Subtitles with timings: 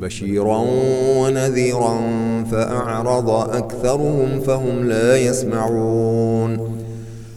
[0.00, 0.64] بشيرا
[1.16, 1.98] ونذيرا
[2.52, 6.76] فأعرض أكثرهم فهم لا يسمعون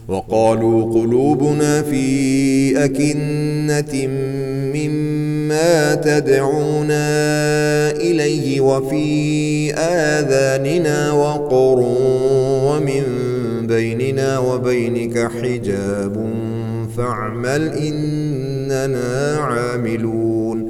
[0.08, 4.06] وقالوا قلوبنا في أكنة
[4.74, 7.10] مما تدعونا
[7.90, 11.78] إليه وفي آذاننا وقر
[12.66, 13.02] ومن
[13.66, 16.30] بيننا وبينك حجاب
[16.96, 20.69] فاعمل إننا عاملون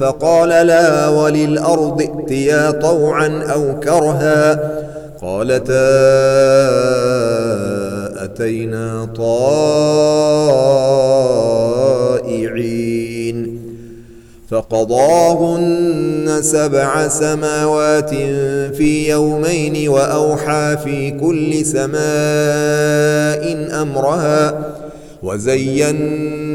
[0.00, 4.70] فقال لها وللأرض ائتيا طوعا أو كرها
[5.22, 5.84] قالتا
[8.24, 9.08] أتينا
[12.24, 13.64] طائعين
[14.50, 18.10] فقضاهن سبع سماوات
[18.74, 22.04] في يومين وأوحى في كل سماء
[23.82, 24.64] أمرها
[25.22, 26.43] وزينا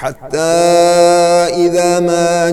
[0.00, 0.38] حتى
[1.56, 2.50] إذا ما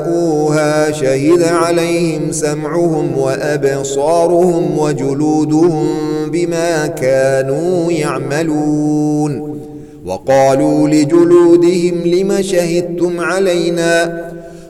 [0.00, 5.86] جاءوها شهد عليهم سمعهم وأبصارهم وجلودهم
[6.32, 9.60] بما كانوا يعملون.
[10.06, 14.29] وقالوا لجلودهم لم شهدتم علينا؟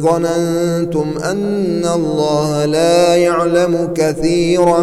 [0.00, 4.82] ظننتم أن الله لا يعلم كثيرا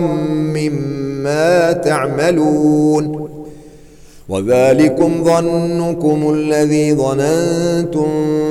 [0.56, 3.28] مما تعملون.
[4.30, 8.08] وذلكم ظنكم الذي ظننتم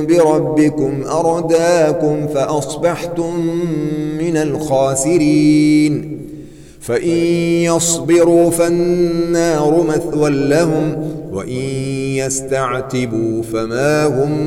[0.06, 3.40] بربكم أرداكم فأصبحتم
[4.18, 6.16] من الخاسرين.
[6.80, 7.18] فإن
[7.62, 11.62] يصبروا فالنار مثوى لهم وإن
[12.16, 14.46] يستعتبوا فما هم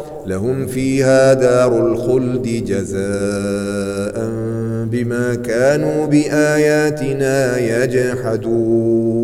[0.31, 4.29] لهم فيها دار الخلد جزاء
[4.91, 9.21] بما كانوا بآياتنا يجحدون.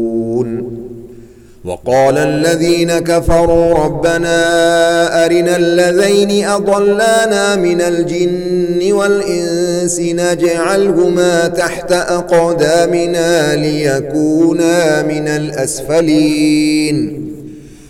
[1.65, 15.27] وقال الذين كفروا ربنا أرنا الذين أضلانا من الجن والإنس نجعلهما تحت أقدامنا ليكونا من
[15.27, 17.16] الأسفلين.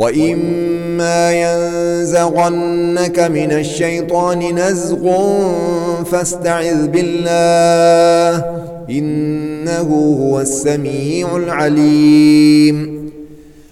[0.00, 5.04] وإما ينزغنك من الشيطان نزغ
[6.04, 8.44] فاستعذ بالله
[8.90, 13.00] إنه هو السميع العليم.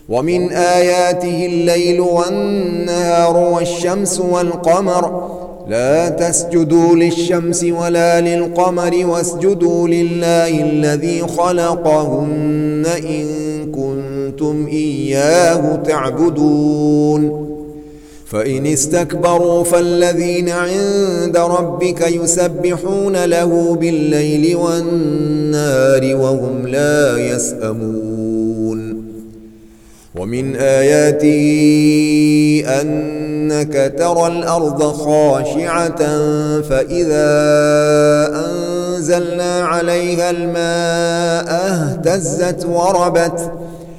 [0.08, 5.28] ومن آياته الليل والنهار والشمس والقمر
[5.68, 13.26] لا تسجدوا للشمس ولا للقمر واسجدوا لله الذي خلقهن إن
[13.72, 13.97] كنتم
[14.66, 17.48] إياه تعبدون.
[18.26, 29.04] فإن استكبروا فالذين عند ربك يسبحون له بالليل والنار وهم لا يسأمون.
[30.16, 31.42] ومن آياته
[32.80, 35.98] أنك ترى الأرض خاشعة
[36.60, 37.30] فإذا
[38.46, 43.52] أنزلنا عليها الماء اهتزت وربت.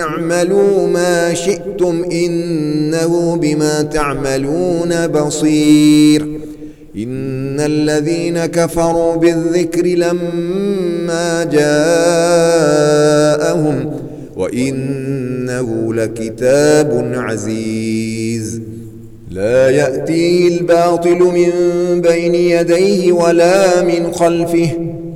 [0.00, 6.22] اعملوا ما شئتم إنه بما تعملون بصير.
[6.96, 12.30] إن الذين كفروا بالذكر لما جاءهم
[14.36, 18.60] وإنه لكتاب عزيز.
[19.30, 21.50] لا يأتيه الباطل من
[22.00, 24.91] بين يديه ولا من خلفه.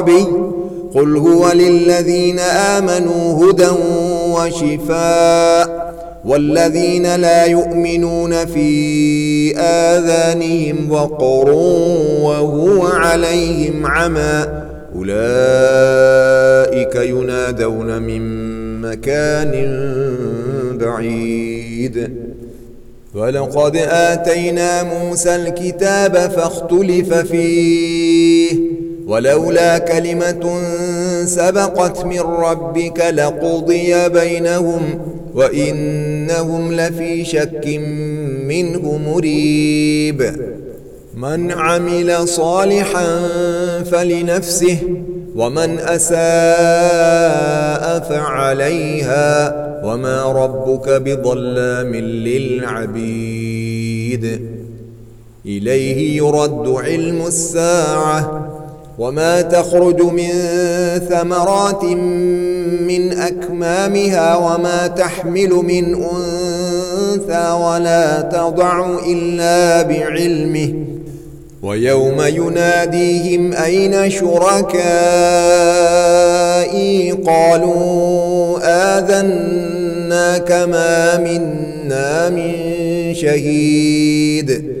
[0.00, 0.26] وعربي
[0.94, 3.68] قل هو للذين آمنوا هدى
[4.34, 5.90] وشفاء
[6.24, 11.50] والذين لا يؤمنون في آذانهم وقر
[12.22, 14.46] وهو عليهم عمى
[14.96, 15.24] أولئك
[16.96, 18.22] ينادون من
[18.80, 19.52] مكان
[20.80, 22.10] بعيد
[23.14, 28.79] ولقد آتينا موسى الكتاب فاختلف فيه
[29.10, 30.62] ولولا كلمة
[31.24, 35.00] سبقت من ربك لقضي بينهم
[35.34, 37.80] وإنهم لفي شك
[38.46, 40.32] منه مريب.
[41.16, 43.28] من عمل صالحا
[43.90, 44.78] فلنفسه
[45.36, 46.20] ومن أساء
[48.00, 51.94] فعليها وما ربك بظلام
[52.26, 53.50] للعبيد.
[55.46, 58.49] إليه يرد علم الساعة
[59.00, 60.28] وما تخرج من
[61.08, 70.74] ثمرات من أكمامها وما تحمل من أنثى ولا تضع إلا بعلمه.
[71.62, 74.70] ويوم يناديهم أين شركائي؟
[77.12, 78.58] قالوا
[78.98, 82.52] آذنا كما منا من
[83.14, 84.80] شهيد.